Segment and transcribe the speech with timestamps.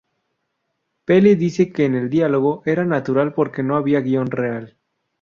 [1.05, 4.75] Peli dice que el diálogo era "natural" porque no había guión real.